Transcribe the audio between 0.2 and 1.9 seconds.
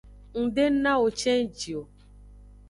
Ng de nawo cenji o.